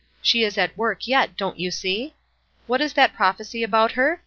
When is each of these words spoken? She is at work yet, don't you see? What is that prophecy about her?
She 0.19 0.43
is 0.43 0.57
at 0.57 0.75
work 0.75 1.05
yet, 1.05 1.37
don't 1.37 1.59
you 1.59 1.69
see? 1.69 2.15
What 2.65 2.81
is 2.81 2.93
that 2.93 3.13
prophecy 3.13 3.61
about 3.61 3.91
her? 3.91 4.19